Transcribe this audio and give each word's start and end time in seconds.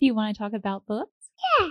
Do 0.00 0.06
you 0.06 0.14
want 0.14 0.36
to 0.36 0.38
talk 0.40 0.52
about 0.52 0.86
books? 0.86 1.10
Yeah. 1.58 1.68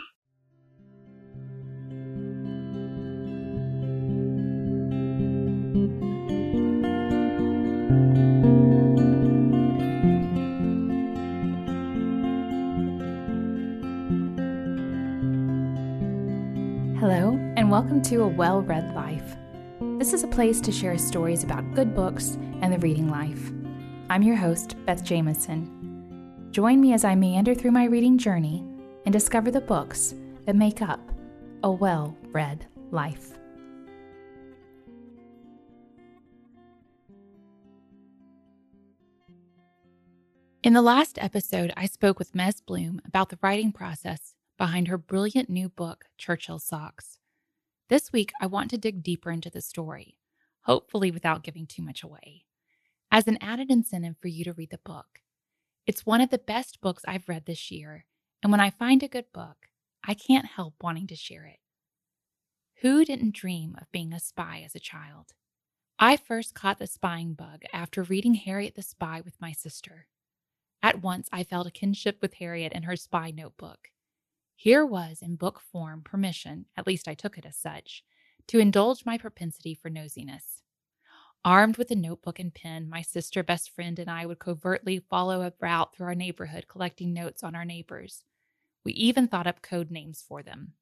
Hello, 16.99 17.39
and 17.55 17.71
welcome 17.71 18.01
to 18.01 18.23
A 18.23 18.27
Well 18.27 18.61
Read 18.61 18.93
Life. 18.93 19.37
This 19.99 20.11
is 20.11 20.23
a 20.23 20.27
place 20.27 20.59
to 20.59 20.73
share 20.73 20.97
stories 20.97 21.45
about 21.45 21.73
good 21.73 21.95
books 21.95 22.37
and 22.61 22.73
the 22.73 22.79
reading 22.79 23.09
life. 23.09 23.53
I'm 24.09 24.21
your 24.21 24.35
host, 24.35 24.75
Beth 24.85 25.01
Jameson. 25.01 25.76
Join 26.57 26.81
me 26.81 26.91
as 26.93 27.03
I 27.03 27.13
meander 27.13 27.53
through 27.53 27.69
my 27.69 27.83
reading 27.83 28.17
journey 28.17 28.65
and 29.05 29.13
discover 29.13 29.51
the 29.51 29.61
books 29.61 30.15
that 30.47 30.55
make 30.55 30.81
up 30.81 30.99
a 31.61 31.71
well 31.71 32.17
read 32.31 32.65
life. 32.89 33.37
In 40.63 40.73
the 40.73 40.81
last 40.81 41.19
episode, 41.21 41.71
I 41.77 41.85
spoke 41.85 42.17
with 42.17 42.33
Mez 42.33 42.65
Blume 42.65 43.01
about 43.05 43.29
the 43.29 43.37
writing 43.43 43.71
process 43.71 44.33
behind 44.57 44.87
her 44.87 44.97
brilliant 44.97 45.51
new 45.51 45.69
book, 45.69 46.05
Churchill's 46.17 46.63
Socks. 46.63 47.19
This 47.87 48.11
week, 48.11 48.31
I 48.41 48.47
want 48.47 48.71
to 48.71 48.79
dig 48.79 49.03
deeper 49.03 49.29
into 49.29 49.51
the 49.51 49.61
story, 49.61 50.17
hopefully 50.61 51.11
without 51.11 51.43
giving 51.43 51.67
too 51.67 51.83
much 51.83 52.01
away, 52.01 52.45
as 53.11 53.27
an 53.27 53.37
added 53.41 53.69
incentive 53.69 54.15
for 54.19 54.29
you 54.29 54.43
to 54.43 54.53
read 54.53 54.71
the 54.71 54.79
book. 54.79 55.21
It's 55.87 56.05
one 56.05 56.19
of 56.19 56.29
the 56.29 56.37
best 56.37 56.81
books 56.81 57.03
I've 57.07 57.29
read 57.29 57.45
this 57.45 57.71
year, 57.71 58.05
and 58.43 58.51
when 58.51 58.59
I 58.59 58.69
find 58.69 59.01
a 59.01 59.07
good 59.07 59.31
book, 59.33 59.69
I 60.03 60.13
can't 60.15 60.45
help 60.45 60.75
wanting 60.81 61.07
to 61.07 61.15
share 61.15 61.45
it. 61.45 61.59
Who 62.81 63.05
didn't 63.05 63.33
dream 63.33 63.77
of 63.79 63.89
being 63.93 64.11
a 64.11 64.19
spy 64.19 64.63
as 64.65 64.75
a 64.75 64.79
child? 64.79 65.27
I 65.97 66.17
first 66.17 66.53
caught 66.53 66.79
the 66.79 66.87
spying 66.87 67.35
bug 67.35 67.63
after 67.71 68.03
reading 68.03 68.33
Harriet 68.33 68.75
the 68.75 68.81
Spy 68.81 69.21
with 69.23 69.39
my 69.39 69.53
sister. 69.53 70.07
At 70.83 71.01
once, 71.01 71.29
I 71.31 71.45
felt 71.45 71.67
a 71.67 71.71
kinship 71.71 72.17
with 72.21 72.35
Harriet 72.35 72.73
and 72.75 72.83
her 72.83 72.97
spy 72.97 73.31
notebook. 73.31 73.91
Here 74.57 74.85
was, 74.85 75.21
in 75.21 75.37
book 75.37 75.61
form, 75.71 76.01
permission, 76.03 76.65
at 76.75 76.85
least 76.85 77.07
I 77.07 77.13
took 77.13 77.37
it 77.37 77.45
as 77.45 77.55
such, 77.55 78.03
to 78.47 78.59
indulge 78.59 79.05
my 79.05 79.17
propensity 79.17 79.73
for 79.73 79.89
nosiness. 79.89 80.56
Armed 81.45 81.77
with 81.77 81.91
a 81.91 81.95
notebook 81.95 82.39
and 82.39 82.53
pen, 82.53 82.89
my 82.89 83.01
sister, 83.01 83.43
best 83.43 83.69
friend, 83.69 83.99
and 83.99 84.09
I 84.09 84.25
would 84.25 84.39
covertly 84.39 84.99
follow 84.99 85.41
a 85.41 85.53
route 85.61 85.95
through 85.95 86.07
our 86.07 86.15
neighborhood 86.15 86.67
collecting 86.67 87.13
notes 87.13 87.43
on 87.43 87.55
our 87.55 87.65
neighbors. 87.65 88.23
We 88.83 88.93
even 88.93 89.27
thought 89.27 89.47
up 89.47 89.61
code 89.61 89.91
names 89.91 90.23
for 90.27 90.43
them. 90.43 90.73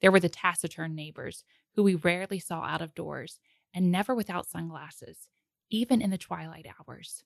There 0.00 0.12
were 0.12 0.20
the 0.20 0.28
taciturn 0.28 0.94
neighbors, 0.94 1.44
who 1.74 1.82
we 1.82 1.94
rarely 1.94 2.38
saw 2.38 2.62
out 2.62 2.82
of 2.82 2.94
doors 2.94 3.40
and 3.74 3.90
never 3.90 4.14
without 4.14 4.46
sunglasses, 4.48 5.28
even 5.70 6.00
in 6.00 6.10
the 6.10 6.18
twilight 6.18 6.66
hours 6.78 7.24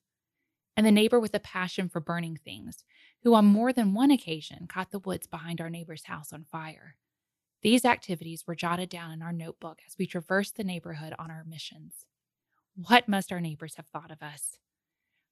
and 0.77 0.85
the 0.85 0.91
neighbor 0.91 1.19
with 1.19 1.33
a 1.33 1.39
passion 1.39 1.89
for 1.89 1.99
burning 1.99 2.37
things, 2.37 2.85
who 3.23 3.33
on 3.33 3.45
more 3.45 3.73
than 3.73 3.95
one 3.95 4.11
occasion 4.11 4.67
caught 4.67 4.91
the 4.91 4.99
woods 4.99 5.25
behind 5.25 5.59
our 5.59 5.71
neighbor's 5.71 6.05
house 6.05 6.31
on 6.31 6.45
fire. 6.45 6.95
These 7.63 7.83
activities 7.83 8.45
were 8.45 8.55
jotted 8.55 8.87
down 8.89 9.11
in 9.11 9.23
our 9.23 9.33
notebook 9.33 9.79
as 9.87 9.95
we 9.97 10.05
traversed 10.05 10.55
the 10.55 10.63
neighborhood 10.63 11.15
on 11.17 11.31
our 11.31 11.43
missions. 11.43 12.05
What 12.85 13.07
must 13.07 13.31
our 13.31 13.41
neighbors 13.41 13.73
have 13.77 13.87
thought 13.87 14.11
of 14.11 14.21
us? 14.21 14.55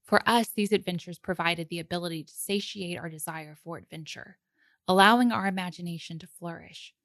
For 0.04 0.28
us, 0.28 0.50
these 0.50 0.72
adventures 0.72 1.20
provided 1.20 1.70
the 1.70 1.78
ability 1.78 2.24
to 2.24 2.34
satiate 2.34 2.98
our 2.98 3.08
desire 3.08 3.56
for 3.64 3.78
adventure, 3.78 4.40
allowing 4.88 5.32
our 5.32 5.46
imagination 5.46 6.18
to 6.20 6.28
flourish, 6.28 6.96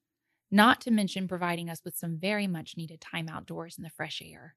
not 0.51 0.81
to 0.81 0.91
mention 0.91 1.29
providing 1.29 1.69
us 1.69 1.83
with 1.85 1.95
some 1.95 2.17
very 2.19 2.47
much 2.47 2.79
needed 2.79 3.03
time 3.03 3.29
outdoors 3.29 3.77
in 3.77 3.85
the 3.85 3.91
fresh 3.91 4.23
air. 4.25 4.57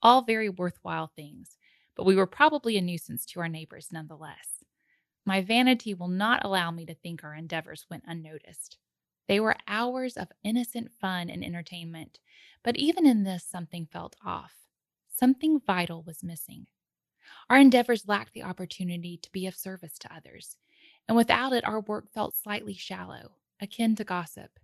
All 0.00 0.22
very 0.22 0.48
worthwhile 0.48 1.12
things, 1.14 1.58
but 1.96 2.06
we 2.06 2.16
were 2.16 2.26
probably 2.26 2.78
a 2.78 2.80
nuisance 2.80 3.26
to 3.26 3.40
our 3.40 3.48
neighbors 3.48 3.88
nonetheless. 3.92 4.64
My 5.26 5.42
vanity 5.42 5.92
will 5.92 6.08
not 6.08 6.46
allow 6.46 6.70
me 6.70 6.86
to 6.86 6.94
think 6.94 7.22
our 7.22 7.34
endeavors 7.34 7.84
went 7.90 8.04
unnoticed. 8.06 8.78
They 9.28 9.38
were 9.38 9.56
hours 9.68 10.16
of 10.16 10.32
innocent 10.42 10.92
fun 10.98 11.28
and 11.28 11.44
entertainment, 11.44 12.20
but 12.64 12.76
even 12.76 13.06
in 13.06 13.24
this, 13.24 13.44
something 13.44 13.84
felt 13.84 14.16
off. 14.24 14.54
Something 15.20 15.60
vital 15.60 16.02
was 16.02 16.24
missing. 16.24 16.66
Our 17.50 17.58
endeavors 17.58 18.08
lacked 18.08 18.32
the 18.32 18.42
opportunity 18.42 19.18
to 19.18 19.30
be 19.32 19.46
of 19.46 19.54
service 19.54 19.98
to 19.98 20.14
others, 20.14 20.56
and 21.06 21.14
without 21.14 21.52
it, 21.52 21.62
our 21.66 21.82
work 21.82 22.10
felt 22.10 22.38
slightly 22.38 22.72
shallow, 22.72 23.32
akin 23.60 23.96
to 23.96 24.04
gossip. 24.04 24.58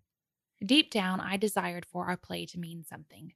Deep 0.65 0.91
down, 0.91 1.21
I 1.21 1.37
desired 1.37 1.85
for 1.85 2.07
our 2.07 2.17
play 2.17 2.47
to 2.47 2.59
mean 2.59 2.85
something, 2.85 3.35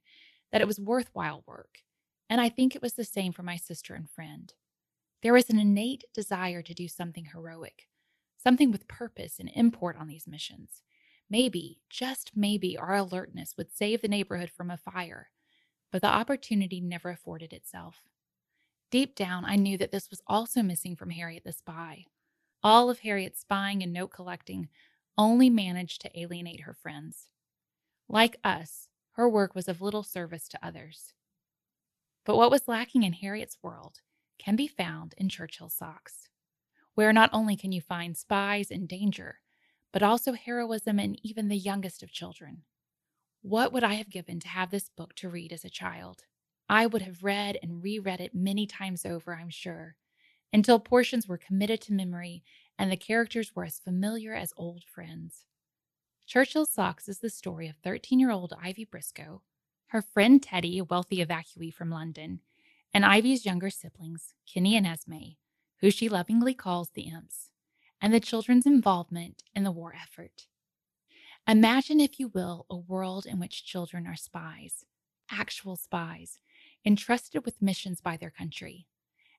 that 0.51 0.61
it 0.61 0.67
was 0.67 0.79
worthwhile 0.79 1.43
work, 1.45 1.83
and 2.27 2.41
I 2.41 2.49
think 2.49 2.75
it 2.75 2.81
was 2.81 2.93
the 2.93 3.03
same 3.05 3.33
for 3.33 3.43
my 3.43 3.55
sister 3.55 3.93
and 3.93 4.09
friend. 4.09 4.51
There 5.21 5.33
was 5.33 5.47
an 5.51 5.59
innate 5.59 6.05
desire 6.15 6.63
to 6.63 6.73
do 6.73 6.87
something 6.87 7.25
heroic, 7.25 7.87
something 8.35 8.71
with 8.71 8.87
purpose 8.87 9.35
and 9.39 9.51
import 9.53 9.95
on 9.95 10.07
these 10.07 10.27
missions. 10.27 10.81
Maybe, 11.29 11.81
just 11.87 12.31
maybe, 12.35 12.79
our 12.79 12.95
alertness 12.95 13.53
would 13.57 13.71
save 13.71 14.01
the 14.01 14.07
neighborhood 14.07 14.49
from 14.49 14.71
a 14.71 14.77
fire, 14.77 15.29
but 15.91 16.01
the 16.01 16.07
opportunity 16.07 16.79
never 16.79 17.09
afforded 17.09 17.53
itself. 17.53 17.97
Deep 18.89 19.15
down, 19.15 19.45
I 19.45 19.55
knew 19.55 19.77
that 19.77 19.91
this 19.91 20.09
was 20.09 20.21
also 20.27 20.61
missing 20.61 20.95
from 20.95 21.11
Harriet 21.11 21.43
the 21.43 21.53
spy. 21.53 22.05
All 22.63 22.89
of 22.89 22.99
Harriet's 22.99 23.41
spying 23.41 23.81
and 23.81 23.93
note 23.93 24.11
collecting 24.11 24.69
only 25.17 25.49
managed 25.49 26.01
to 26.01 26.19
alienate 26.19 26.61
her 26.61 26.73
friends. 26.73 27.27
Like 28.09 28.37
us, 28.43 28.89
her 29.13 29.29
work 29.29 29.55
was 29.55 29.67
of 29.67 29.81
little 29.81 30.03
service 30.03 30.47
to 30.49 30.65
others. 30.65 31.13
But 32.25 32.37
what 32.37 32.51
was 32.51 32.67
lacking 32.67 33.03
in 33.03 33.13
Harriet's 33.13 33.57
world 33.63 34.01
can 34.37 34.55
be 34.55 34.67
found 34.67 35.13
in 35.17 35.29
Churchill's 35.29 35.73
socks, 35.73 36.29
where 36.95 37.13
not 37.13 37.29
only 37.33 37.55
can 37.55 37.71
you 37.71 37.81
find 37.81 38.17
spies 38.17 38.69
in 38.71 38.85
danger, 38.87 39.39
but 39.91 40.03
also 40.03 40.33
heroism 40.33 40.99
in 40.99 41.15
even 41.25 41.47
the 41.47 41.57
youngest 41.57 42.03
of 42.03 42.11
children. 42.11 42.63
What 43.41 43.73
would 43.73 43.83
I 43.83 43.95
have 43.95 44.09
given 44.09 44.39
to 44.41 44.47
have 44.47 44.69
this 44.69 44.89
book 44.89 45.15
to 45.15 45.29
read 45.29 45.51
as 45.51 45.65
a 45.65 45.69
child? 45.69 46.25
I 46.69 46.85
would 46.85 47.01
have 47.01 47.23
read 47.23 47.57
and 47.63 47.83
reread 47.83 48.21
it 48.21 48.35
many 48.35 48.67
times 48.67 49.03
over, 49.03 49.35
I'm 49.35 49.49
sure, 49.49 49.95
until 50.53 50.79
portions 50.79 51.27
were 51.27 51.39
committed 51.39 51.81
to 51.81 51.93
memory 51.93 52.43
and 52.77 52.91
the 52.91 52.97
characters 52.97 53.55
were 53.55 53.65
as 53.65 53.79
familiar 53.79 54.35
as 54.35 54.53
old 54.57 54.83
friends. 54.83 55.45
Churchill's 56.27 56.71
Socks 56.71 57.09
is 57.09 57.19
the 57.19 57.31
story 57.31 57.67
of 57.67 57.77
13 57.83 58.19
year 58.19 58.29
old 58.31 58.53
Ivy 58.61 58.85
Briscoe, 58.85 59.41
her 59.87 60.03
friend 60.03 60.41
Teddy, 60.41 60.77
a 60.77 60.83
wealthy 60.83 61.17
evacuee 61.17 61.73
from 61.73 61.89
London, 61.89 62.41
and 62.93 63.03
Ivy's 63.03 63.45
younger 63.45 63.71
siblings, 63.71 64.33
Kenny 64.51 64.77
and 64.77 64.85
Esme, 64.85 65.35
who 65.79 65.89
she 65.89 66.07
lovingly 66.07 66.53
calls 66.53 66.91
the 66.91 67.09
Imps, 67.09 67.49
and 67.99 68.13
the 68.13 68.19
children's 68.19 68.67
involvement 68.67 69.43
in 69.55 69.63
the 69.63 69.71
war 69.71 69.95
effort. 69.99 70.45
Imagine, 71.47 71.99
if 71.99 72.19
you 72.19 72.27
will, 72.29 72.65
a 72.69 72.77
world 72.77 73.25
in 73.25 73.39
which 73.39 73.65
children 73.65 74.05
are 74.07 74.15
spies, 74.15 74.85
actual 75.29 75.75
spies, 75.75 76.39
entrusted 76.85 77.45
with 77.45 77.61
missions 77.61 77.99
by 77.99 78.15
their 78.15 78.29
country. 78.29 78.85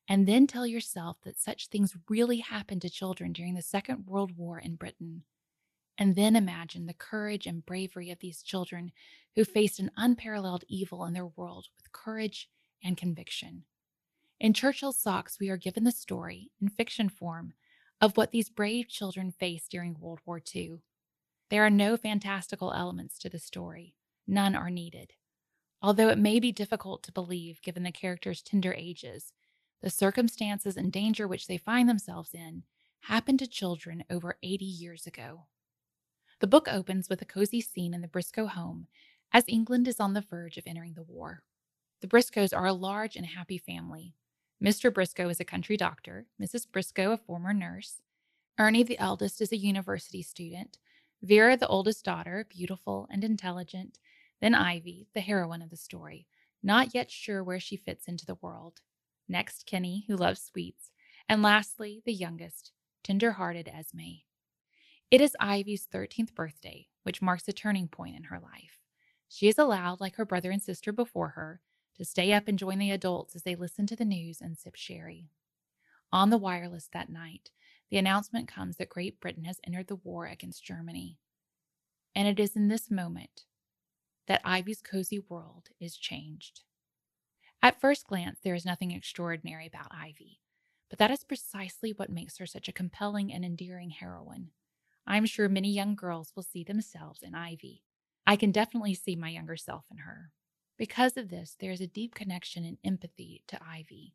And 0.08 0.26
then 0.26 0.46
tell 0.46 0.66
yourself 0.66 1.18
that 1.22 1.38
such 1.38 1.68
things 1.68 1.96
really 2.08 2.38
happened 2.38 2.82
to 2.82 2.90
children 2.90 3.32
during 3.32 3.54
the 3.54 3.62
Second 3.62 4.06
World 4.06 4.36
War 4.36 4.58
in 4.58 4.74
Britain. 4.74 5.22
And 5.96 6.16
then 6.16 6.34
imagine 6.34 6.86
the 6.86 6.92
courage 6.92 7.46
and 7.46 7.64
bravery 7.64 8.10
of 8.10 8.18
these 8.18 8.42
children 8.42 8.90
who 9.36 9.44
faced 9.44 9.78
an 9.78 9.90
unparalleled 9.96 10.64
evil 10.68 11.04
in 11.04 11.14
their 11.14 11.26
world 11.26 11.68
with 11.76 11.92
courage 11.92 12.48
and 12.82 12.96
conviction. 12.96 13.64
In 14.40 14.52
Churchill's 14.52 14.98
Socks, 14.98 15.38
we 15.38 15.50
are 15.50 15.56
given 15.56 15.84
the 15.84 15.92
story, 15.92 16.50
in 16.60 16.68
fiction 16.68 17.08
form, 17.08 17.52
of 18.00 18.16
what 18.16 18.32
these 18.32 18.50
brave 18.50 18.88
children 18.88 19.30
faced 19.30 19.70
during 19.70 19.96
World 20.00 20.18
War 20.26 20.42
II. 20.54 20.80
There 21.52 21.66
are 21.66 21.68
no 21.68 21.98
fantastical 21.98 22.72
elements 22.72 23.18
to 23.18 23.28
the 23.28 23.38
story, 23.38 23.94
none 24.26 24.54
are 24.54 24.70
needed. 24.70 25.12
Although 25.82 26.08
it 26.08 26.16
may 26.16 26.40
be 26.40 26.50
difficult 26.50 27.02
to 27.02 27.12
believe 27.12 27.60
given 27.60 27.82
the 27.82 27.92
characters' 27.92 28.40
tender 28.40 28.72
ages, 28.72 29.34
the 29.82 29.90
circumstances 29.90 30.78
and 30.78 30.90
danger 30.90 31.28
which 31.28 31.48
they 31.48 31.58
find 31.58 31.90
themselves 31.90 32.32
in 32.32 32.62
happened 33.00 33.38
to 33.40 33.46
children 33.46 34.02
over 34.08 34.38
80 34.42 34.64
years 34.64 35.06
ago. 35.06 35.42
The 36.40 36.46
book 36.46 36.68
opens 36.70 37.10
with 37.10 37.20
a 37.20 37.26
cozy 37.26 37.60
scene 37.60 37.92
in 37.92 38.00
the 38.00 38.08
Briscoe 38.08 38.46
home 38.46 38.86
as 39.30 39.44
England 39.46 39.86
is 39.86 40.00
on 40.00 40.14
the 40.14 40.22
verge 40.22 40.56
of 40.56 40.64
entering 40.66 40.94
the 40.94 41.02
war. 41.02 41.42
The 42.00 42.08
Briscoes 42.08 42.56
are 42.56 42.66
a 42.66 42.72
large 42.72 43.14
and 43.14 43.26
happy 43.26 43.58
family. 43.58 44.14
Mr. 44.64 44.90
Briscoe 44.90 45.28
is 45.28 45.38
a 45.38 45.44
country 45.44 45.76
doctor, 45.76 46.24
Mrs. 46.40 46.66
Briscoe, 46.72 47.12
a 47.12 47.18
former 47.18 47.52
nurse. 47.52 48.00
Ernie, 48.58 48.82
the 48.82 48.98
eldest, 48.98 49.42
is 49.42 49.52
a 49.52 49.58
university 49.58 50.22
student. 50.22 50.78
Vera, 51.22 51.56
the 51.56 51.68
oldest 51.68 52.04
daughter, 52.04 52.44
beautiful 52.48 53.06
and 53.10 53.22
intelligent. 53.22 53.98
Then 54.40 54.54
Ivy, 54.56 55.06
the 55.14 55.20
heroine 55.20 55.62
of 55.62 55.70
the 55.70 55.76
story, 55.76 56.26
not 56.62 56.94
yet 56.94 57.12
sure 57.12 57.44
where 57.44 57.60
she 57.60 57.76
fits 57.76 58.08
into 58.08 58.26
the 58.26 58.38
world. 58.42 58.80
Next, 59.28 59.64
Kenny, 59.64 60.04
who 60.08 60.16
loves 60.16 60.42
sweets. 60.42 60.90
And 61.28 61.40
lastly, 61.40 62.02
the 62.04 62.12
youngest, 62.12 62.72
tender 63.04 63.32
hearted 63.32 63.68
Esme. 63.68 64.22
It 65.12 65.20
is 65.20 65.36
Ivy's 65.38 65.86
13th 65.86 66.34
birthday, 66.34 66.88
which 67.04 67.22
marks 67.22 67.46
a 67.46 67.52
turning 67.52 67.86
point 67.86 68.16
in 68.16 68.24
her 68.24 68.40
life. 68.40 68.80
She 69.28 69.46
is 69.46 69.58
allowed, 69.58 70.00
like 70.00 70.16
her 70.16 70.26
brother 70.26 70.50
and 70.50 70.62
sister 70.62 70.92
before 70.92 71.30
her, 71.30 71.60
to 71.96 72.04
stay 72.04 72.32
up 72.32 72.48
and 72.48 72.58
join 72.58 72.78
the 72.78 72.90
adults 72.90 73.36
as 73.36 73.42
they 73.44 73.54
listen 73.54 73.86
to 73.86 73.96
the 73.96 74.04
news 74.04 74.40
and 74.40 74.58
sip 74.58 74.74
sherry. 74.74 75.28
On 76.10 76.30
the 76.30 76.38
wireless 76.38 76.88
that 76.92 77.08
night, 77.08 77.50
the 77.92 77.98
announcement 77.98 78.48
comes 78.48 78.78
that 78.78 78.88
Great 78.88 79.20
Britain 79.20 79.44
has 79.44 79.60
entered 79.66 79.86
the 79.86 79.96
war 79.96 80.24
against 80.24 80.64
Germany. 80.64 81.18
And 82.14 82.26
it 82.26 82.40
is 82.40 82.56
in 82.56 82.68
this 82.68 82.90
moment 82.90 83.44
that 84.26 84.40
Ivy's 84.46 84.80
cozy 84.80 85.18
world 85.18 85.68
is 85.78 85.98
changed. 85.98 86.62
At 87.60 87.78
first 87.78 88.06
glance, 88.06 88.38
there 88.42 88.54
is 88.54 88.64
nothing 88.64 88.92
extraordinary 88.92 89.66
about 89.66 89.92
Ivy, 89.92 90.40
but 90.88 90.98
that 91.00 91.10
is 91.10 91.22
precisely 91.22 91.92
what 91.92 92.08
makes 92.08 92.38
her 92.38 92.46
such 92.46 92.66
a 92.66 92.72
compelling 92.72 93.30
and 93.30 93.44
endearing 93.44 93.90
heroine. 93.90 94.52
I'm 95.06 95.26
sure 95.26 95.50
many 95.50 95.70
young 95.70 95.94
girls 95.94 96.32
will 96.34 96.44
see 96.44 96.64
themselves 96.64 97.20
in 97.22 97.34
Ivy. 97.34 97.82
I 98.26 98.36
can 98.36 98.52
definitely 98.52 98.94
see 98.94 99.16
my 99.16 99.28
younger 99.28 99.58
self 99.58 99.84
in 99.90 99.98
her. 99.98 100.30
Because 100.78 101.18
of 101.18 101.28
this, 101.28 101.56
there 101.60 101.72
is 101.72 101.82
a 101.82 101.86
deep 101.86 102.14
connection 102.14 102.64
and 102.64 102.78
empathy 102.82 103.42
to 103.48 103.62
Ivy. 103.62 104.14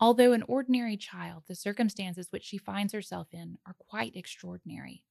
Although 0.00 0.32
an 0.32 0.44
ordinary 0.46 0.96
child, 0.96 1.44
the 1.48 1.56
circumstances 1.56 2.28
which 2.30 2.44
she 2.44 2.58
finds 2.58 2.92
herself 2.92 3.28
in 3.32 3.58
are 3.66 3.74
quite 3.78 4.14
extraordinary. 4.14 5.02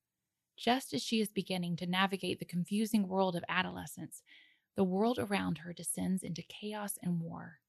Just 0.56 0.94
as 0.94 1.04
she 1.04 1.20
is 1.20 1.30
beginning 1.30 1.76
to 1.78 1.86
navigate 1.86 2.40
the 2.40 2.46
confusing 2.46 3.08
world 3.08 3.36
of 3.36 3.44
adolescence, 3.50 4.24
the 4.76 4.84
world 4.84 5.20
around 5.20 5.60
her 5.60 5.74
descends 5.74 6.24
into 6.24 6.42
chaos 6.42 6.98
and 7.04 7.20
war. 7.20 7.60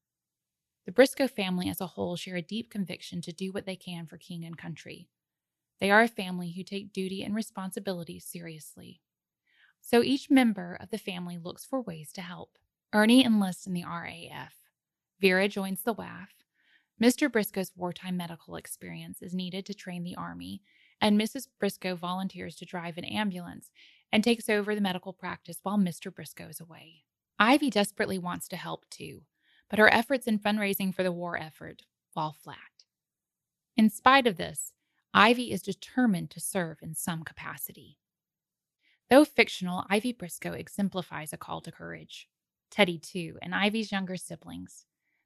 The 0.87 0.93
Briscoe 0.93 1.29
family 1.29 1.69
as 1.69 1.81
a 1.81 1.87
whole 1.87 2.17
share 2.17 2.37
a 2.37 2.43
deep 2.43 2.70
conviction 2.70 3.21
to 3.23 3.32
do 3.32 3.53
what 3.53 3.67
they 3.67 3.76
can 3.76 4.06
for 4.06 4.17
king 4.17 4.44
and 4.44 4.56
country. 4.56 5.09
They 5.81 5.91
are 5.91 6.03
a 6.03 6.09
family 6.09 6.53
who 6.53 6.62
take 6.62 6.93
duty 6.93 7.23
and 7.23 7.35
responsibility 7.35 8.21
seriously. 8.21 9.00
So 9.81 10.03
each 10.03 10.31
member 10.31 10.79
of 10.81 10.91
the 10.91 10.99
family 10.99 11.37
looks 11.37 11.64
for 11.64 11.81
ways 11.81 12.12
to 12.12 12.23
help. 12.23 12.59
Ernie 12.93 13.25
enlists 13.25 13.67
in 13.67 13.75
the 13.75 13.85
RAF. 13.85 14.55
Vera 15.21 15.49
joins 15.49 15.82
the 15.82 15.94
WAAF. 15.94 16.29
Mr. 17.00 17.31
Briscoe's 17.31 17.73
wartime 17.77 18.17
medical 18.17 18.56
experience 18.56 19.23
is 19.23 19.33
needed 19.33 19.65
to 19.67 19.75
train 19.75 20.03
the 20.03 20.17
Army, 20.17 20.62
and 21.00 21.21
Mrs. 21.21 21.47
Briscoe 21.61 21.95
volunteers 21.95 22.56
to 22.56 22.65
drive 22.65 22.99
an 22.99 23.05
ambulance 23.05 23.71
and 24.12 24.25
takes 24.25 24.49
over 24.49 24.75
the 24.75 24.81
medical 24.81 25.12
practice 25.12 25.61
while 25.62 25.79
Mr. 25.79 26.12
Briscoe 26.12 26.49
is 26.49 26.61
away. 26.61 27.05
Ivy 27.39 27.71
desperately 27.71 28.19
wants 28.19 28.49
to 28.49 28.56
help 28.56 28.85
too, 28.91 29.23
but 29.71 29.79
her 29.79 29.93
efforts 29.93 30.27
in 30.27 30.41
fundraising 30.41 30.93
for 30.93 31.05
the 31.05 31.12
war 31.12 31.39
effort 31.39 31.83
fall 32.12 32.35
flat. 32.43 32.56
In 33.77 33.91
spite 33.91 34.27
of 34.27 34.37
this, 34.37 34.73
Ivy 35.15 35.53
is 35.53 35.62
determined 35.62 36.31
to 36.31 36.41
serve 36.41 36.79
in 36.83 36.95
some 36.95 37.23
capacity. 37.23 37.99
Though 39.09 39.25
fictional, 39.25 39.85
Ivy 39.89 40.12
Briscoe 40.12 40.53
exemplifies 40.53 41.33
a 41.33 41.39
call 41.39 41.61
to 41.61 41.71
courage. 41.71 42.29
Teddy, 42.71 42.99
too, 42.99 43.39
and 43.41 43.55
Ivy's 43.55 43.93
younger 43.93 44.17
siblings. 44.17 44.85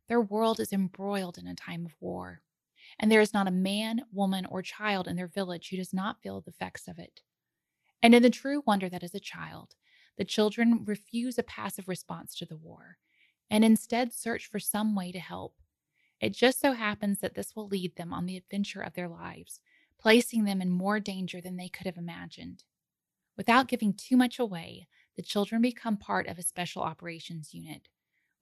Their 0.08 0.20
world 0.20 0.60
is 0.60 0.72
embroiled 0.72 1.38
in 1.38 1.46
a 1.46 1.54
time 1.54 1.86
of 1.86 1.96
war, 2.00 2.42
and 2.98 3.10
there 3.10 3.20
is 3.20 3.32
not 3.32 3.48
a 3.48 3.52
man, 3.52 4.02
woman, 4.12 4.46
or 4.46 4.62
child 4.62 5.08
in 5.08 5.16
their 5.16 5.28
village 5.28 5.68
who 5.68 5.76
does 5.76 5.92
not 5.92 6.20
feel 6.22 6.40
the 6.40 6.50
effects 6.50 6.88
of 6.88 6.98
it. 6.98 7.20
And 8.02 8.14
in 8.14 8.22
the 8.22 8.30
true 8.30 8.62
wonder 8.66 8.88
that 8.88 9.02
is 9.02 9.14
a 9.14 9.20
child, 9.20 9.74
the 10.16 10.24
children 10.24 10.84
refuse 10.84 11.38
a 11.38 11.42
passive 11.42 11.88
response 11.88 12.34
to 12.36 12.44
the 12.44 12.56
war 12.56 12.98
and 13.50 13.64
instead 13.64 14.12
search 14.12 14.46
for 14.46 14.58
some 14.58 14.94
way 14.94 15.12
to 15.12 15.18
help. 15.18 15.54
It 16.20 16.30
just 16.30 16.60
so 16.60 16.72
happens 16.72 17.20
that 17.20 17.34
this 17.34 17.54
will 17.54 17.68
lead 17.68 17.96
them 17.96 18.12
on 18.12 18.26
the 18.26 18.36
adventure 18.36 18.80
of 18.80 18.94
their 18.94 19.08
lives, 19.08 19.60
placing 19.98 20.44
them 20.44 20.62
in 20.62 20.70
more 20.70 21.00
danger 21.00 21.40
than 21.40 21.56
they 21.56 21.68
could 21.68 21.86
have 21.86 21.98
imagined. 21.98 22.64
Without 23.36 23.68
giving 23.68 23.92
too 23.92 24.16
much 24.16 24.38
away, 24.38 24.88
the 25.16 25.22
children 25.22 25.60
become 25.60 25.96
part 25.96 26.26
of 26.26 26.38
a 26.38 26.42
special 26.42 26.82
operations 26.82 27.52
unit, 27.52 27.88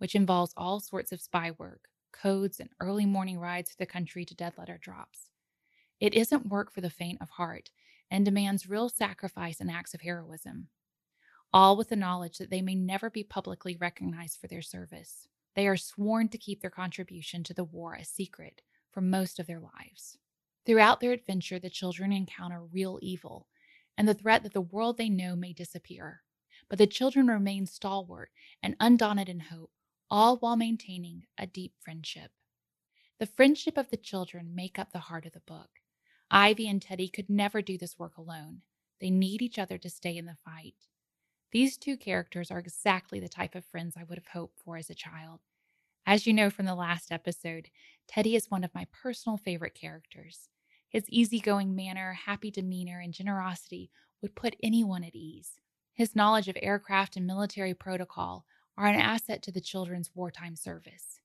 which 0.01 0.15
involves 0.15 0.55
all 0.57 0.81
sorts 0.81 1.13
of 1.13 1.21
spy 1.21 1.51
work, 1.59 1.89
codes, 2.11 2.59
and 2.59 2.71
early 2.81 3.05
morning 3.05 3.39
rides 3.39 3.71
through 3.71 3.85
the 3.85 3.93
country 3.93 4.25
to 4.25 4.35
dead 4.35 4.55
letter 4.57 4.79
drops. 4.81 5.29
It 6.01 6.15
isn't 6.15 6.49
work 6.49 6.73
for 6.73 6.81
the 6.81 6.89
faint 6.89 7.21
of 7.21 7.29
heart 7.29 7.69
and 8.11 8.25
demands 8.25 8.67
real 8.67 8.89
sacrifice 8.89 9.61
and 9.61 9.71
acts 9.71 9.93
of 9.93 10.01
heroism, 10.01 10.69
all 11.53 11.77
with 11.77 11.91
the 11.91 11.97
knowledge 11.97 12.39
that 12.39 12.49
they 12.49 12.63
may 12.63 12.75
never 12.75 13.11
be 13.11 13.23
publicly 13.23 13.77
recognized 13.77 14.41
for 14.41 14.47
their 14.47 14.63
service. 14.63 15.29
They 15.55 15.69
are 15.69 15.77
sworn 15.77 16.29
to 16.31 16.39
keep 16.39 16.63
their 16.63 16.71
contribution 16.71 17.45
to 17.45 17.53
the 17.53 17.65
war 17.65 17.93
a 17.93 18.05
secret 18.05 18.63
for 18.91 19.03
most 19.03 19.39
of 19.39 19.47
their 19.47 19.61
lives. 19.61 20.17
Throughout 20.65 21.01
their 21.01 21.13
adventure, 21.13 21.59
the 21.59 21.69
children 21.69 22.11
encounter 22.11 22.63
real 22.63 22.99
evil 23.03 23.49
and 23.99 24.09
the 24.09 24.15
threat 24.15 24.45
that 24.45 24.55
the 24.55 24.63
world 24.63 24.97
they 24.97 25.11
know 25.11 25.37
may 25.37 25.53
disappear. 25.53 26.23
But 26.71 26.79
the 26.79 26.87
children 26.87 27.27
remain 27.27 27.67
stalwart 27.67 28.31
and 28.63 28.77
undaunted 28.81 29.29
in 29.29 29.41
hope, 29.41 29.73
all 30.11 30.37
while 30.39 30.57
maintaining 30.57 31.25
a 31.39 31.47
deep 31.47 31.75
friendship. 31.81 32.33
The 33.19 33.27
friendship 33.27 33.77
of 33.77 33.91
the 33.91 33.97
children 33.97 34.55
make 34.55 34.79
up 34.79 34.93
the 34.93 34.99
heart 34.99 35.27
of 35.27 35.33
the 35.33 35.41
book. 35.41 35.69
Ivy 36.31 36.69
and 36.69 36.81
Teddy 36.81 37.09
could 37.09 37.29
never 37.29 37.61
do 37.63 37.77
this 37.77 37.99
work 37.99 38.17
alone. 38.17 38.63
They 39.01 39.11
need 39.11 39.43
each 39.43 39.59
other 39.59 39.79
to 39.79 39.91
stay 39.91 40.17
in 40.17 40.27
the 40.27 40.37
fight. 40.45 40.75
These 41.53 41.77
two 41.77 41.97
characters 41.97 42.51
are 42.51 42.59
exactly 42.59 43.21
the 43.21 43.29
type 43.29 43.55
of 43.55 43.65
friends 43.65 43.97
I 43.97 44.05
would 44.05 44.19
have 44.19 44.29
hoped 44.29 44.59
for 44.61 44.77
as 44.77 44.91
a 44.91 44.95
child. 44.95 45.41
As 46.07 46.27
you 46.27 46.33
know 46.33 46.51
from 46.51 46.67
the 46.67 46.75
last 46.75 47.13
episode, 47.13 47.69
Teddy 48.09 48.35
is 48.35 48.51
one 48.51 48.65
of 48.65 48.75
my 48.75 48.87
personal 48.93 49.37
favorite 49.37 49.75
characters. 49.75 50.49
His 50.89 51.09
easygoing 51.09 51.75
manner, 51.75 52.13
happy 52.13 52.51
demeanor, 52.51 53.01
and 53.01 53.13
generosity 53.13 53.91
would 54.23 54.35
put 54.35 54.57
anyone 54.63 55.05
at 55.05 55.15
ease. 55.15 55.61
His 55.93 56.17
knowledge 56.17 56.49
of 56.49 56.57
aircraft 56.61 57.17
and 57.17 57.27
military 57.27 57.75
protocol 57.75 58.45
are 58.77 58.87
an 58.87 59.01
asset 59.01 59.43
to 59.43 59.53
the 59.53 59.61
children's 59.61 60.11
wartime 60.15 60.57
service. 60.57 61.21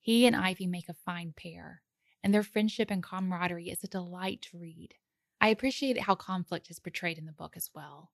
He 0.00 0.26
and 0.26 0.34
Ivy 0.34 0.66
make 0.66 0.88
a 0.88 0.94
fine 0.94 1.34
pair, 1.36 1.82
and 2.22 2.32
their 2.32 2.42
friendship 2.42 2.90
and 2.90 3.02
camaraderie 3.02 3.70
is 3.70 3.84
a 3.84 3.88
delight 3.88 4.42
to 4.42 4.58
read. 4.58 4.94
I 5.40 5.48
appreciate 5.48 6.00
how 6.02 6.14
conflict 6.14 6.70
is 6.70 6.78
portrayed 6.78 7.18
in 7.18 7.26
the 7.26 7.32
book 7.32 7.54
as 7.56 7.70
well. 7.74 8.10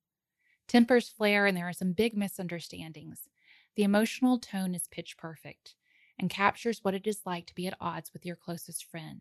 Tempers 0.67 1.09
flare, 1.09 1.47
and 1.47 1.57
there 1.57 1.69
are 1.69 1.73
some 1.73 1.93
big 1.93 2.17
misunderstandings. 2.17 3.29
The 3.77 3.83
emotional 3.83 4.39
tone 4.39 4.75
is 4.75 4.89
pitch 4.89 5.17
perfect 5.17 5.75
and 6.19 6.31
captures 6.31 6.81
what 6.83 6.95
it 6.95 7.07
is 7.07 7.21
like 7.27 7.47
to 7.47 7.55
be 7.55 7.67
at 7.67 7.77
odds 7.81 8.13
with 8.13 8.25
your 8.25 8.37
closest 8.37 8.85
friend 8.85 9.21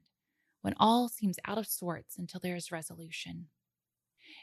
when 0.61 0.73
all 0.79 1.09
seems 1.09 1.37
out 1.45 1.57
of 1.57 1.67
sorts 1.67 2.17
until 2.17 2.39
there 2.39 2.55
is 2.55 2.71
resolution. 2.71 3.47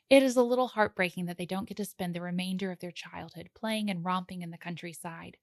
It 0.08 0.23
is 0.23 0.37
a 0.37 0.43
little 0.43 0.69
heartbreaking 0.69 1.26
that 1.26 1.38
they 1.38 1.47
don't 1.47 1.69
get 1.69 1.76
to 1.76 1.85
spend 1.85 2.14
the 2.14 2.21
remainder 2.21 2.73
of 2.73 2.80
their 2.80 2.90
childhood 2.90 3.50
playing 3.54 3.90
and 3.90 4.04
romping 4.04 4.42
in 4.42 4.50
the 4.50 4.59
countryside, 4.59 5.37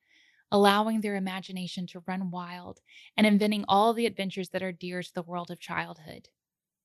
allowing 0.52 1.02
their 1.02 1.16
imagination 1.16 1.88
to 1.88 2.04
run 2.08 2.32
wild 2.32 2.82
and 3.16 3.28
inventing 3.28 3.66
all 3.68 3.94
the 3.94 4.06
adventures 4.06 4.50
that 4.50 4.64
are 4.64 4.72
dear 4.72 5.04
to 5.04 5.14
the 5.14 5.22
world 5.22 5.52
of 5.52 5.60
childhood. 5.60 6.30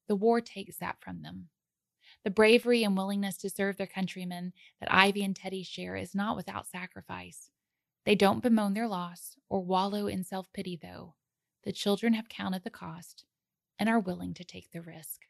The 0.08 0.16
war 0.16 0.40
takes 0.40 0.76
that 0.78 1.00
from 1.00 1.22
them. 1.22 1.48
The 2.24 2.30
bravery 2.30 2.84
and 2.84 2.96
willingness 2.96 3.36
to 3.38 3.50
serve 3.50 3.76
their 3.76 3.86
countrymen 3.86 4.52
that 4.78 4.92
Ivy 4.92 5.24
and 5.24 5.34
Teddy 5.34 5.62
share 5.64 5.96
is 5.96 6.14
not 6.14 6.36
without 6.36 6.68
sacrifice. 6.68 7.50
They 8.04 8.14
don't 8.14 8.42
bemoan 8.42 8.74
their 8.74 8.88
loss 8.88 9.36
or 9.48 9.64
wallow 9.64 10.06
in 10.06 10.22
self 10.24 10.52
pity, 10.52 10.78
though. 10.80 11.14
The 11.64 11.72
children 11.72 12.14
have 12.14 12.28
counted 12.28 12.62
the 12.64 12.70
cost 12.70 13.24
and 13.78 13.88
are 13.88 14.00
willing 14.00 14.34
to 14.34 14.44
take 14.44 14.70
the 14.70 14.82
risk. 14.82 15.22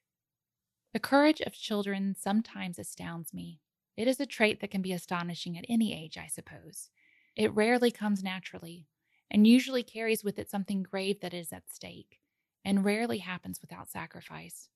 The 0.92 1.00
courage 1.00 1.40
of 1.40 1.54
children 1.54 2.14
sometimes 2.14 2.78
astounds 2.78 3.32
me. 3.32 3.61
It 3.96 4.08
is 4.08 4.20
a 4.20 4.26
trait 4.26 4.61
that 4.61 4.70
can 4.70 4.82
be 4.82 4.92
astonishing 4.92 5.56
at 5.56 5.64
any 5.68 5.94
age, 5.94 6.18
I 6.18 6.26
suppose. 6.26 6.90
It 7.34 7.52
rarely 7.54 7.90
comes 7.90 8.22
naturally, 8.22 8.88
and 9.30 9.46
usually 9.46 9.82
carries 9.82 10.22
with 10.22 10.38
it 10.38 10.50
something 10.50 10.82
grave 10.82 11.20
that 11.20 11.34
is 11.34 11.52
at 11.52 11.70
stake, 11.70 12.20
and 12.64 12.84
rarely 12.84 13.18
happens 13.18 13.61
without 13.61 13.90
sacrifice. 13.90 14.68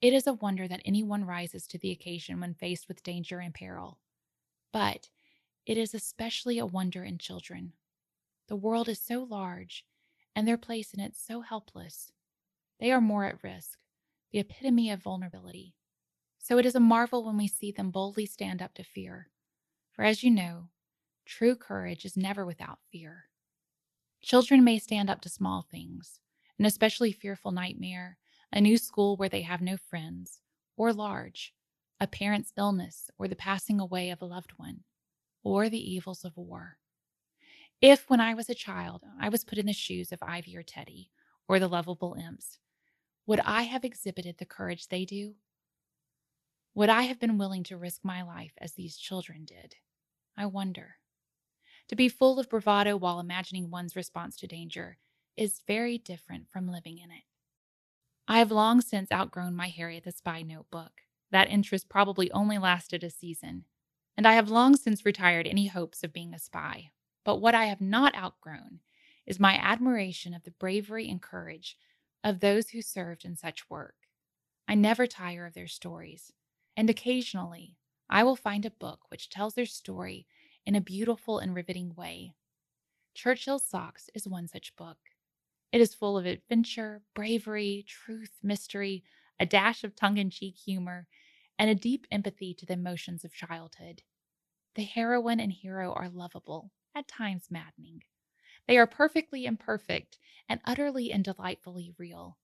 It 0.00 0.12
is 0.12 0.26
a 0.26 0.32
wonder 0.32 0.68
that 0.68 0.82
anyone 0.84 1.24
rises 1.24 1.66
to 1.68 1.78
the 1.78 1.90
occasion 1.90 2.40
when 2.40 2.54
faced 2.54 2.88
with 2.88 3.02
danger 3.02 3.40
and 3.40 3.54
peril. 3.54 4.00
But 4.72 5.10
it 5.66 5.78
is 5.78 5.94
especially 5.94 6.58
a 6.58 6.66
wonder 6.66 7.04
in 7.04 7.18
children. 7.18 7.74
The 8.48 8.56
world 8.56 8.88
is 8.88 9.00
so 9.00 9.22
large, 9.24 9.84
and 10.36 10.46
their 10.46 10.58
place 10.58 10.94
in 10.94 11.00
it 11.00 11.16
so 11.16 11.40
helpless. 11.40 12.12
They 12.80 12.92
are 12.92 13.00
more 13.00 13.24
at 13.24 13.42
risk, 13.42 13.78
the 14.32 14.38
epitome 14.38 14.90
of 14.90 15.02
vulnerability. 15.02 15.74
So 16.38 16.58
it 16.58 16.66
is 16.66 16.74
a 16.74 16.80
marvel 16.80 17.24
when 17.24 17.36
we 17.36 17.46
see 17.46 17.70
them 17.70 17.90
boldly 17.90 18.26
stand 18.26 18.62
up 18.62 18.74
to 18.74 18.82
fear. 18.82 19.28
For 19.92 20.04
as 20.04 20.24
you 20.24 20.30
know, 20.30 20.70
true 21.26 21.54
courage 21.54 22.04
is 22.04 22.16
never 22.16 22.44
without 22.44 22.78
fear. 22.90 23.26
Children 24.22 24.64
may 24.64 24.78
stand 24.78 25.10
up 25.10 25.20
to 25.22 25.28
small 25.28 25.66
things, 25.70 26.20
an 26.58 26.64
especially 26.64 27.12
fearful 27.12 27.52
nightmare, 27.52 28.18
a 28.52 28.60
new 28.60 28.78
school 28.78 29.16
where 29.16 29.28
they 29.28 29.42
have 29.42 29.60
no 29.60 29.76
friends, 29.76 30.40
or 30.76 30.92
large, 30.92 31.52
a 32.00 32.06
parent's 32.06 32.52
illness 32.56 33.10
or 33.18 33.28
the 33.28 33.36
passing 33.36 33.78
away 33.78 34.10
of 34.10 34.22
a 34.22 34.26
loved 34.26 34.52
one, 34.56 34.80
or 35.44 35.68
the 35.68 35.92
evils 35.92 36.24
of 36.24 36.36
war. 36.36 36.78
If, 37.80 38.08
when 38.08 38.20
I 38.20 38.34
was 38.34 38.48
a 38.48 38.54
child, 38.54 39.02
I 39.20 39.28
was 39.28 39.44
put 39.44 39.58
in 39.58 39.66
the 39.66 39.72
shoes 39.72 40.12
of 40.12 40.22
Ivy 40.22 40.56
or 40.56 40.62
Teddy, 40.62 41.10
or 41.48 41.58
the 41.58 41.68
lovable 41.68 42.14
imps, 42.14 42.58
would 43.26 43.40
I 43.40 43.62
have 43.62 43.84
exhibited 43.84 44.38
the 44.38 44.44
courage 44.44 44.88
they 44.88 45.04
do? 45.04 45.34
Would 46.74 46.88
I 46.88 47.02
have 47.02 47.20
been 47.20 47.38
willing 47.38 47.62
to 47.64 47.76
risk 47.76 48.00
my 48.02 48.22
life 48.22 48.52
as 48.58 48.72
these 48.72 48.96
children 48.96 49.44
did? 49.44 49.76
I 50.36 50.46
wonder. 50.46 50.96
To 51.88 51.96
be 51.96 52.08
full 52.08 52.38
of 52.38 52.48
bravado 52.48 52.96
while 52.96 53.20
imagining 53.20 53.70
one's 53.70 53.96
response 53.96 54.36
to 54.38 54.46
danger 54.46 54.98
is 55.36 55.60
very 55.66 55.98
different 55.98 56.48
from 56.48 56.68
living 56.68 56.98
in 56.98 57.10
it. 57.10 57.24
I 58.26 58.38
have 58.38 58.50
long 58.50 58.80
since 58.80 59.12
outgrown 59.12 59.54
my 59.54 59.68
Harriet 59.68 60.04
the 60.04 60.12
Spy 60.12 60.42
notebook. 60.42 61.02
That 61.30 61.48
interest 61.48 61.88
probably 61.88 62.30
only 62.32 62.58
lasted 62.58 63.02
a 63.04 63.10
season, 63.10 63.64
and 64.16 64.26
I 64.26 64.34
have 64.34 64.50
long 64.50 64.76
since 64.76 65.04
retired 65.04 65.46
any 65.46 65.66
hopes 65.66 66.02
of 66.02 66.12
being 66.12 66.34
a 66.34 66.38
spy. 66.38 66.90
But 67.24 67.36
what 67.36 67.54
I 67.54 67.66
have 67.66 67.80
not 67.80 68.14
outgrown 68.14 68.80
is 69.26 69.40
my 69.40 69.54
admiration 69.54 70.34
of 70.34 70.44
the 70.44 70.50
bravery 70.50 71.08
and 71.08 71.22
courage 71.22 71.76
of 72.24 72.40
those 72.40 72.70
who 72.70 72.82
served 72.82 73.24
in 73.24 73.36
such 73.36 73.68
work. 73.68 73.94
I 74.68 74.74
never 74.74 75.06
tire 75.06 75.46
of 75.46 75.54
their 75.54 75.66
stories, 75.66 76.32
and 76.76 76.88
occasionally 76.88 77.76
I 78.08 78.22
will 78.24 78.36
find 78.36 78.64
a 78.64 78.70
book 78.70 79.00
which 79.08 79.28
tells 79.28 79.54
their 79.54 79.66
story 79.66 80.26
in 80.64 80.74
a 80.74 80.80
beautiful 80.80 81.38
and 81.38 81.54
riveting 81.54 81.94
way. 81.94 82.34
Churchill's 83.14 83.64
Socks 83.64 84.08
is 84.14 84.28
one 84.28 84.48
such 84.48 84.76
book. 84.76 84.98
It 85.72 85.80
is 85.80 85.94
full 85.94 86.16
of 86.16 86.26
adventure, 86.26 87.02
bravery, 87.14 87.84
truth, 87.86 88.38
mystery, 88.42 89.04
a 89.40 89.46
dash 89.46 89.84
of 89.84 89.96
tongue 89.96 90.18
in 90.18 90.30
cheek 90.30 90.56
humor, 90.56 91.06
and 91.58 91.70
a 91.70 91.74
deep 91.74 92.06
empathy 92.10 92.54
to 92.54 92.66
the 92.66 92.74
emotions 92.74 93.24
of 93.24 93.32
childhood. 93.32 94.02
The 94.74 94.84
heroine 94.84 95.40
and 95.40 95.52
hero 95.52 95.92
are 95.92 96.08
lovable, 96.08 96.70
at 96.94 97.08
times 97.08 97.48
maddening. 97.50 98.04
They 98.66 98.78
are 98.78 98.86
perfectly 98.86 99.44
imperfect 99.44 100.18
and 100.48 100.60
utterly 100.64 101.12
and 101.12 101.24
delightfully 101.24 101.94
real. 101.98 102.38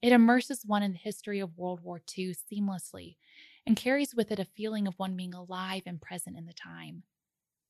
It 0.00 0.12
immerses 0.12 0.66
one 0.66 0.82
in 0.82 0.92
the 0.92 0.98
history 0.98 1.40
of 1.40 1.56
World 1.56 1.80
War 1.80 2.00
II 2.00 2.34
seamlessly 2.34 3.16
and 3.66 3.76
carries 3.76 4.14
with 4.14 4.30
it 4.32 4.38
a 4.38 4.44
feeling 4.44 4.86
of 4.86 4.98
one 4.98 5.16
being 5.16 5.34
alive 5.34 5.82
and 5.86 6.00
present 6.00 6.36
in 6.36 6.46
the 6.46 6.52
time. 6.52 7.04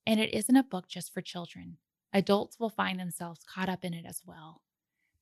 And 0.06 0.20
it 0.20 0.34
isn't 0.34 0.56
a 0.56 0.62
book 0.62 0.88
just 0.88 1.12
for 1.12 1.20
children. 1.20 1.78
Adults 2.12 2.58
will 2.58 2.70
find 2.70 2.98
themselves 2.98 3.44
caught 3.44 3.68
up 3.68 3.84
in 3.84 3.94
it 3.94 4.06
as 4.06 4.22
well. 4.24 4.62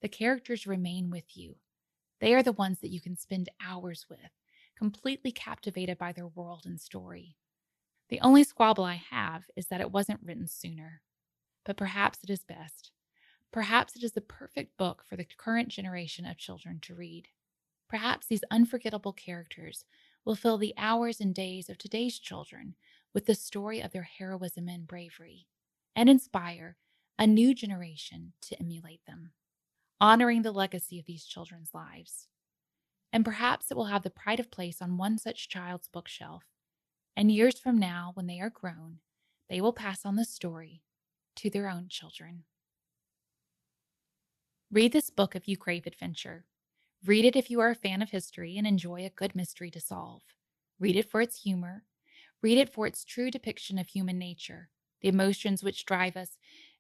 The 0.01 0.09
characters 0.09 0.67
remain 0.67 1.11
with 1.11 1.37
you. 1.37 1.57
They 2.21 2.35
are 2.35 2.43
the 2.43 2.53
ones 2.53 2.81
that 2.81 2.91
you 2.91 3.01
can 3.01 3.17
spend 3.17 3.49
hours 3.65 4.07
with, 4.09 4.31
completely 4.77 5.33
captivated 5.33 5.99
by 5.99 6.13
their 6.13 6.29
world 6.29 6.67
and 6.67 6.81
story. 6.81 7.37
The 8.09 8.21
only 8.21 8.45
squabble 8.45 8.85
I 8.85 8.97
have 8.97 9.45
is 9.57 9.69
that 9.69 9.81
it 9.81 9.93
wasn't 9.93 10.23
written 10.23 10.47
sooner. 10.47 11.03
But 11.65 11.77
perhaps 11.77 12.25
it 12.25 12.31
is 12.31 12.43
best. 12.43 12.91
Perhaps 13.53 13.97
it 13.97 14.03
is 14.03 14.13
the 14.13 14.21
perfect 14.21 14.77
book 14.77 15.05
for 15.09 15.17
the 15.17 15.27
current 15.37 15.69
generation 15.69 16.25
of 16.25 16.39
children 16.39 16.79
to 16.83 16.95
read. 16.95 17.29
Perhaps 17.89 18.27
these 18.29 18.45
unforgettable 18.51 19.13
characters 19.13 19.85
will 20.25 20.37
fill 20.37 20.59
the 20.59 20.75
hours 20.77 21.21
and 21.21 21.35
days 21.35 21.69
of 21.69 21.77
today's 21.77 22.19
children 22.19 22.77
with 23.13 23.27
the 23.27 23.35
story 23.35 23.81
of 23.81 23.91
their 23.91 24.05
heroism 24.05 24.69
and 24.69 24.87
bravery, 24.87 25.49
and 25.97 26.09
inspire 26.09 26.77
a 27.19 27.27
new 27.27 27.53
generation 27.55 28.33
to 28.41 28.59
emulate 28.61 29.05
them, 29.07 29.33
honoring 30.01 30.43
the 30.43 30.53
legacy 30.53 31.01
of 31.01 31.07
these 31.07 31.25
children's 31.25 31.75
lives. 31.75 32.29
And 33.13 33.25
perhaps 33.25 33.71
it 33.71 33.77
will 33.77 33.87
have 33.87 34.05
the 34.05 34.11
pride 34.11 34.39
of 34.39 34.53
place 34.53 34.81
on 34.81 34.97
one 34.97 35.19
such 35.19 35.49
child's 35.49 35.89
bookshelf. 35.89 36.45
And 37.17 37.33
years 37.33 37.59
from 37.59 37.77
now, 37.77 38.13
when 38.15 38.29
they 38.29 38.41
are 38.41 38.51
grown, 38.51 39.01
they 39.49 39.61
will 39.61 39.73
pass 39.73 40.07
on 40.07 40.15
the 40.15 40.25
story 40.25 40.83
to 41.41 41.49
their 41.49 41.71
own 41.71 41.87
children. 41.89 42.45
Read 44.71 44.93
this 44.93 45.09
book 45.09 45.35
if 45.35 45.49
you 45.49 45.57
crave 45.57 45.87
adventure. 45.87 46.45
Read 47.07 47.25
it 47.25 47.35
if 47.35 47.51
you 47.51 47.61
are 47.61 47.71
a 47.71 47.75
fan 47.75 48.03
of 48.03 48.11
history 48.11 48.59
and 48.59 48.67
enjoy 48.67 49.07
a 49.07 49.11
good 49.11 49.35
mystery 49.35 49.71
to 49.71 49.81
solve. 49.81 50.21
Read 50.79 50.97
it 50.97 51.11
for 51.11 51.23
its 51.23 51.41
humor. 51.41 51.85
Read 52.43 52.59
it 52.59 52.71
for 52.71 52.87
its 52.87 53.07
true 53.07 53.31
depiction 53.31 53.79
of 53.79 53.89
human 53.89 54.19
nature, 54.19 54.69
the 55.01 55.09
emotions 55.09 55.65
which 55.65 55.87
drive 55.87 56.15
us, 56.15 56.37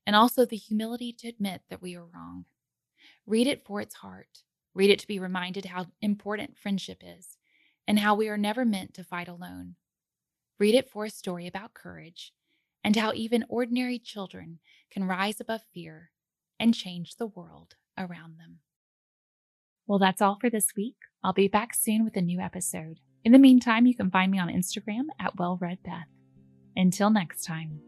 and 0.06 0.14
also 0.14 0.44
the 0.44 0.56
humility 0.56 1.10
to 1.14 1.28
admit 1.28 1.62
that 1.70 1.80
we 1.80 1.96
are 1.96 2.04
wrong. 2.04 2.44
Read 3.26 3.46
it 3.46 3.64
for 3.64 3.80
its 3.80 3.94
heart. 3.94 4.42
Read 4.74 4.90
it 4.90 4.98
to 4.98 5.06
be 5.06 5.18
reminded 5.18 5.64
how 5.64 5.86
important 6.02 6.58
friendship 6.58 7.02
is 7.02 7.38
and 7.88 7.98
how 7.98 8.14
we 8.14 8.28
are 8.28 8.38
never 8.38 8.66
meant 8.66 8.92
to 8.94 9.04
fight 9.04 9.26
alone. 9.26 9.76
Read 10.58 10.74
it 10.74 10.90
for 10.90 11.06
a 11.06 11.10
story 11.10 11.46
about 11.46 11.72
courage 11.72 12.34
and 12.82 12.96
how 12.96 13.12
even 13.14 13.44
ordinary 13.48 13.98
children 13.98 14.58
can 14.90 15.04
rise 15.04 15.40
above 15.40 15.62
fear 15.72 16.10
and 16.58 16.74
change 16.74 17.16
the 17.16 17.26
world 17.26 17.74
around 17.98 18.38
them. 18.38 18.58
Well, 19.86 19.98
that's 19.98 20.22
all 20.22 20.38
for 20.40 20.50
this 20.50 20.68
week. 20.76 20.96
I'll 21.22 21.32
be 21.32 21.48
back 21.48 21.74
soon 21.74 22.04
with 22.04 22.16
a 22.16 22.22
new 22.22 22.40
episode. 22.40 23.00
In 23.24 23.32
the 23.32 23.38
meantime, 23.38 23.86
you 23.86 23.94
can 23.94 24.10
find 24.10 24.30
me 24.30 24.38
on 24.38 24.48
Instagram 24.48 25.06
at 25.18 25.36
WellReadBeth. 25.36 26.04
Until 26.76 27.10
next 27.10 27.44
time. 27.44 27.80